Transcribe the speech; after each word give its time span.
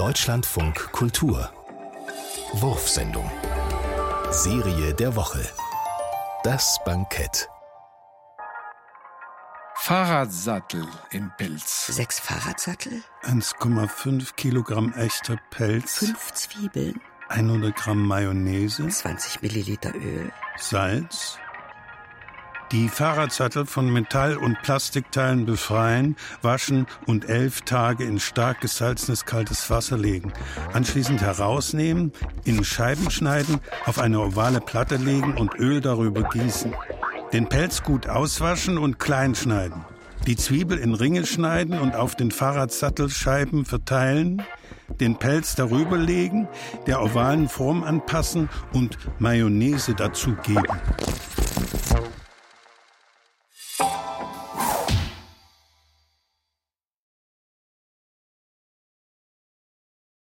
Deutschlandfunk 0.00 0.92
Kultur. 0.92 1.52
Wurfsendung. 2.54 3.30
Serie 4.30 4.94
der 4.94 5.14
Woche. 5.14 5.46
Das 6.42 6.78
Bankett. 6.86 7.50
Fahrradsattel 9.74 10.86
im 11.10 11.30
Pelz. 11.36 11.88
Sechs 11.88 12.18
Fahrradsattel, 12.18 13.02
1,5 13.24 14.36
Kilogramm 14.36 14.94
echter 14.94 15.36
Pelz, 15.50 15.98
fünf 15.98 16.32
Zwiebeln, 16.32 16.98
100 17.28 17.76
Gramm 17.76 18.06
Mayonnaise, 18.06 18.88
20 18.88 19.42
Milliliter 19.42 19.94
Öl, 19.94 20.32
Salz. 20.56 21.29
Die 22.72 22.88
Fahrradsattel 22.88 23.66
von 23.66 23.92
Metall- 23.92 24.36
und 24.36 24.62
Plastikteilen 24.62 25.44
befreien, 25.44 26.14
waschen 26.40 26.86
und 27.04 27.28
elf 27.28 27.62
Tage 27.62 28.04
in 28.04 28.20
stark 28.20 28.60
gesalzenes 28.60 29.24
kaltes 29.24 29.68
Wasser 29.70 29.98
legen. 29.98 30.32
Anschließend 30.72 31.20
herausnehmen, 31.20 32.12
in 32.44 32.62
Scheiben 32.62 33.10
schneiden, 33.10 33.58
auf 33.86 33.98
eine 33.98 34.20
ovale 34.20 34.60
Platte 34.60 34.96
legen 34.96 35.36
und 35.36 35.56
Öl 35.56 35.80
darüber 35.80 36.22
gießen. 36.22 36.72
Den 37.32 37.48
Pelz 37.48 37.82
gut 37.82 38.08
auswaschen 38.08 38.78
und 38.78 39.00
klein 39.00 39.34
schneiden. 39.34 39.84
Die 40.28 40.36
Zwiebel 40.36 40.78
in 40.78 40.94
Ringe 40.94 41.26
schneiden 41.26 41.76
und 41.76 41.96
auf 41.96 42.14
den 42.14 42.30
Fahrradsattelscheiben 42.30 43.64
verteilen. 43.64 44.42
Den 45.00 45.16
Pelz 45.16 45.56
darüber 45.56 45.96
legen, 45.96 46.46
der 46.86 47.02
ovalen 47.02 47.48
Form 47.48 47.82
anpassen 47.82 48.48
und 48.72 48.96
Mayonnaise 49.18 49.94
dazugeben. 49.94 50.66